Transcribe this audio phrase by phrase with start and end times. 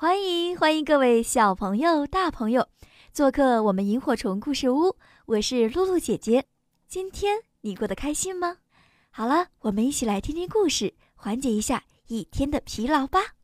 [0.00, 2.66] 欢迎欢迎各位小朋友、大朋友
[3.12, 6.46] 做客我们萤火虫故事屋，我是露露姐姐。
[6.88, 8.56] 今天你过得开心吗？
[9.10, 13.34] 好了，我们一起来听听故事，缓解一下一天的疲劳吧。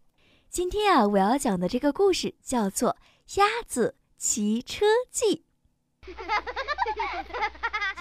[0.48, 2.96] 今天啊，我要讲的这个故事叫做
[3.38, 5.44] 《鸭子骑车记》。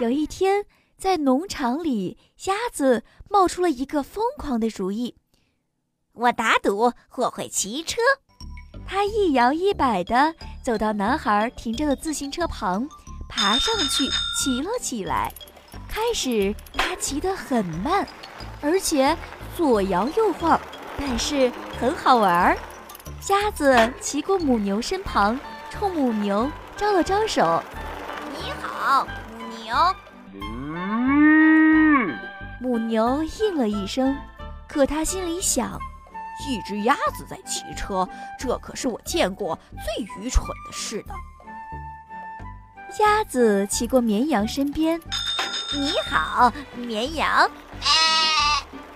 [0.00, 0.64] 有一天，
[0.96, 2.16] 在农场里，
[2.46, 5.18] 鸭子冒出了一个疯狂的主意：
[6.14, 8.00] 我打赌我会骑车。
[8.86, 10.32] 他一摇一摆地
[10.62, 12.88] 走到男孩停着的自行车旁，
[13.28, 15.32] 爬上去骑了起来。
[15.88, 18.06] 开始他骑得很慢，
[18.62, 19.16] 而且
[19.56, 20.60] 左摇右晃，
[20.96, 21.50] 但是
[21.80, 22.56] 很好玩儿。
[23.28, 25.38] 鸭子骑过母牛身旁，
[25.70, 27.60] 冲母牛招了招手
[28.32, 29.04] ：“你好，
[29.36, 29.74] 母牛。”
[32.60, 34.16] 母牛应了一声，
[34.68, 35.78] 可他心里想。
[36.44, 41.14] 一只鸭子在骑车，这可是我见过最愚蠢的事呢。
[43.00, 45.00] 鸭子骑过绵羊身边，
[45.74, 47.50] 你好，绵羊。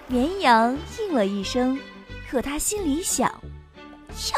[0.07, 1.79] 绵羊应了一声，
[2.31, 3.33] 可他心里想，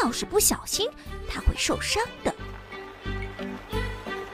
[0.01, 0.89] 要是不小心，
[1.27, 2.33] 他会受伤的。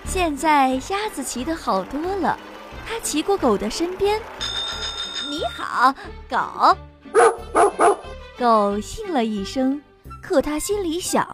[0.06, 2.38] 现在鸭子骑得好多了，
[2.88, 4.20] 它骑过狗的身边，
[5.30, 5.94] 你好，
[6.28, 6.76] 狗。
[8.40, 9.82] 狗应了一声，
[10.24, 11.28] 可他心里想：“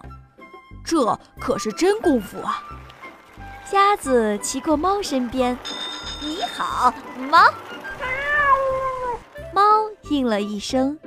[0.84, 2.64] 这可是真功夫啊！”
[3.74, 5.56] 鸭子骑过猫身边
[6.20, 6.92] ，“你好，
[7.30, 7.38] 猫。”
[9.54, 9.62] 猫
[10.10, 10.98] 应了一声，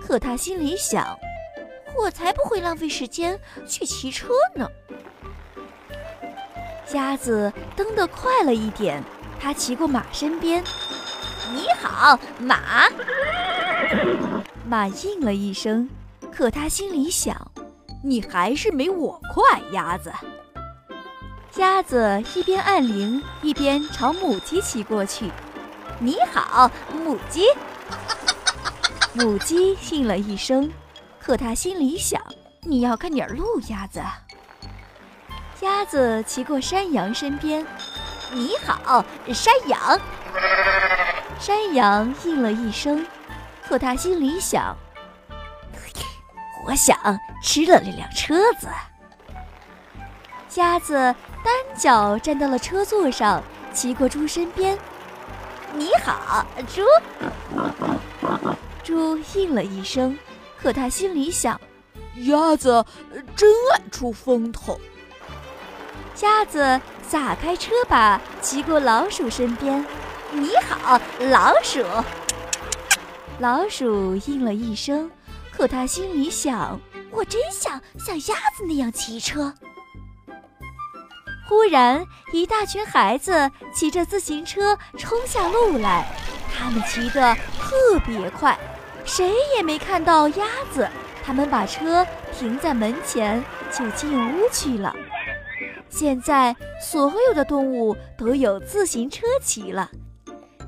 [0.00, 1.18] 可他心里想
[1.98, 3.36] ：“我才不会浪费时间
[3.66, 4.68] 去骑车呢。”
[6.94, 9.02] 鸭子蹬得快了一点，
[9.40, 10.62] 它骑过马身边
[11.52, 12.86] ，“你好，马。”
[14.68, 15.88] 马应了一声，
[16.30, 17.34] 可他心里想
[18.04, 20.12] ：“你还是没我快，鸭子。”
[21.56, 25.32] 鸭子一边按铃，一边朝母鸡骑过去。
[25.98, 27.46] “你好，母鸡。
[29.14, 30.70] ”母鸡应了一声，
[31.18, 32.22] 可他心里想
[32.60, 34.02] ：“你要看点路，鸭子。”
[35.62, 37.66] 鸭子骑过山羊身边。
[38.34, 39.02] “你好，
[39.32, 39.98] 山羊。”
[41.40, 43.06] 山羊应了一声。
[43.68, 44.74] 可他心里想
[46.66, 46.96] ：“我想
[47.42, 48.66] 吃了那辆车子。”
[50.56, 53.42] 鸭子单脚站到了车座上，
[53.72, 54.76] 骑过猪身边。
[55.74, 56.82] “你好，猪。”
[58.82, 60.18] 猪应了一声，
[60.60, 61.60] 可他心里想
[62.26, 62.84] ：“鸭子
[63.36, 64.80] 真爱出风头。”
[66.22, 69.84] 鸭子撒开车把，骑过老鼠身边。
[70.32, 71.84] “你好，老鼠。”
[73.38, 75.08] 老鼠应了一声，
[75.52, 76.80] 可他心里想
[77.12, 79.54] ：“我真想像鸭子那样骑车。”
[81.48, 86.04] 忽然，一大群孩子骑着自行车冲下路来，
[86.52, 88.58] 他们骑得特别快，
[89.04, 90.88] 谁也没看到鸭子。
[91.24, 92.04] 他们把车
[92.36, 94.94] 停在门前，就进屋去了。
[95.88, 99.88] 现在，所有的动物都有自行车骑了。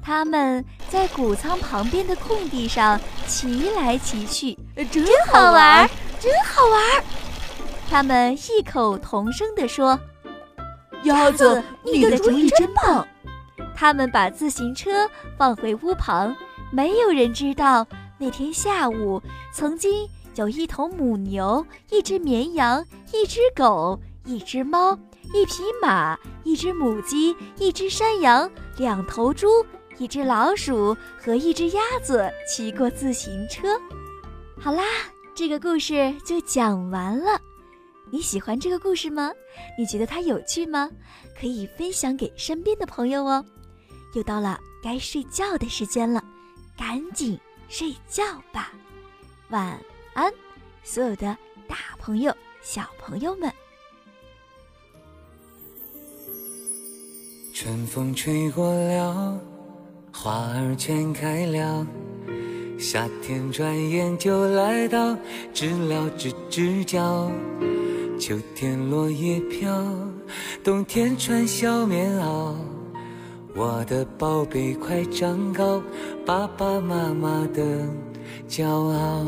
[0.03, 4.59] 他们在谷仓旁边的空地上骑来骑去，
[4.91, 5.89] 真好玩，
[6.19, 7.05] 真好玩。
[7.89, 9.99] 他们异口同声地说
[11.05, 13.07] ：“鸭子，你的主意真棒。”
[13.75, 16.35] 他们把自行车放回屋旁。
[16.73, 17.87] 没有人知道，
[18.17, 19.21] 那天下午
[19.53, 24.97] 曾经有一头母牛、一只绵羊、一只狗、一只猫、
[25.35, 29.49] 一匹马、一只母鸡、一只山羊、两头猪。
[30.01, 33.79] 一只老鼠和一只鸭子骑过自行车。
[34.59, 34.83] 好啦，
[35.35, 37.39] 这个故事就讲完了。
[38.11, 39.31] 你喜欢这个故事吗？
[39.79, 40.89] 你觉得它有趣吗？
[41.39, 43.45] 可以分享给身边的朋友哦。
[44.15, 46.25] 又到了该睡觉的时间了，
[46.79, 47.39] 赶紧
[47.69, 48.73] 睡觉吧。
[49.51, 49.79] 晚
[50.15, 50.33] 安，
[50.83, 51.37] 所有的
[51.69, 53.53] 大朋友、小朋友们。
[57.53, 59.39] 春风吹过了。
[60.13, 61.87] 花儿全开了，
[62.79, 65.17] 夏天转眼就来到，
[65.55, 67.31] 知了吱吱叫。
[68.19, 69.71] 秋天落叶飘，
[70.63, 72.55] 冬天穿小棉袄。
[73.55, 75.83] 我的宝贝快长高，
[76.27, 77.63] 爸爸妈妈的
[78.49, 79.25] 骄傲。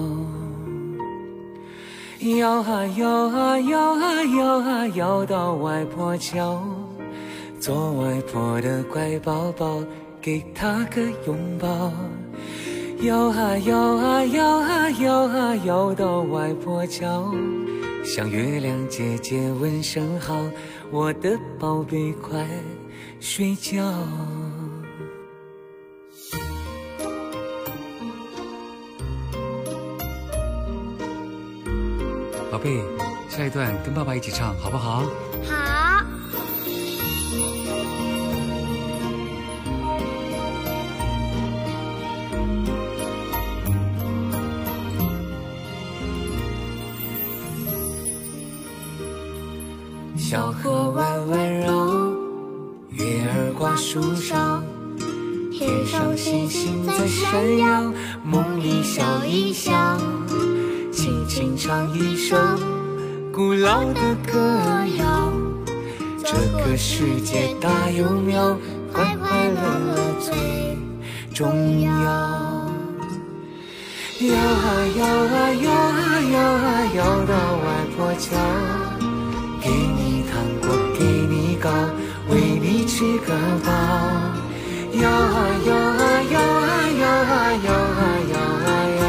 [2.38, 6.62] 摇啊摇啊摇啊摇啊摇到外婆桥，
[7.58, 9.82] 做外婆的乖宝宝。
[10.22, 11.92] 给他个拥抱，
[13.02, 17.34] 摇啊摇啊摇啊摇啊摇到外婆桥，
[18.04, 20.40] 向月亮姐姐问声好，
[20.92, 22.46] 我的宝贝快
[23.18, 23.82] 睡觉。
[32.52, 32.80] 宝贝，
[33.28, 35.02] 下一段跟爸爸一起唱好不好？
[35.42, 35.61] 好。
[50.16, 51.66] 小河弯弯绕，
[52.90, 54.62] 月儿挂树梢，
[55.50, 57.92] 天上星星在闪耀，
[58.22, 59.72] 梦里笑一笑，
[60.92, 62.36] 轻轻唱一首
[63.32, 64.00] 古老的
[64.30, 64.38] 歌
[64.98, 65.32] 谣。
[66.22, 66.32] 这
[66.62, 68.56] 个世界大又妙，
[68.92, 70.76] 快快乐乐最
[71.34, 71.90] 重要。
[74.20, 77.66] 摇啊摇啊摇啊摇啊摇到外
[77.96, 78.36] 婆桥，
[79.62, 81.70] 给你糖果，给你糕，
[82.28, 83.28] 喂你吃个
[83.64, 83.70] 饱。
[85.00, 86.64] 摇啊摇啊摇啊
[87.00, 87.32] 摇啊
[87.62, 88.34] 摇啊摇
[88.66, 88.68] 啊
[88.98, 89.02] 摇，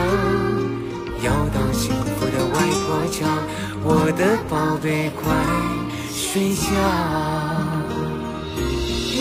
[1.23, 2.55] 摇到幸福的外
[2.85, 3.25] 婆桥，
[3.83, 4.88] 我的宝贝
[5.19, 5.23] 快
[6.11, 6.63] 睡觉。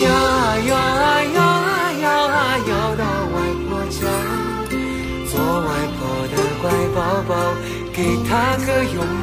[0.03, 2.37] 摇啊摇啊摇啊摇啊
[2.69, 3.03] 摇到
[3.33, 3.35] 外
[3.67, 3.97] 婆桥，
[5.27, 5.33] 做
[5.65, 6.63] 外婆的乖
[6.93, 6.97] 宝
[7.27, 7.31] 宝，
[7.91, 7.97] 给
[8.29, 8.31] 她
[8.65, 9.22] 个拥抱。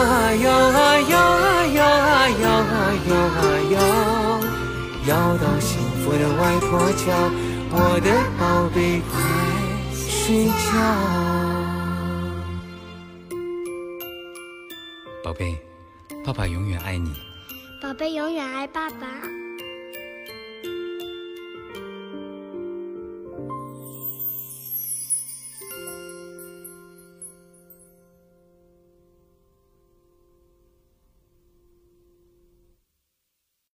[0.00, 2.72] 摇啊摇啊摇啊摇啊摇啊
[3.06, 3.76] 摇啊摇，
[5.06, 7.04] 摇到幸福的外婆桥，
[7.70, 8.08] 我的
[8.38, 8.40] 宝
[8.74, 9.12] 贝快
[9.92, 10.72] 睡觉。
[15.22, 15.58] 宝贝，
[16.24, 17.12] 爸爸永远爱你。
[17.82, 19.39] 宝贝永远爱爸爸。